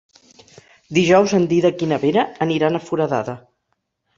[0.99, 3.37] Dijous en Dídac i na Vera aniran a Foradada.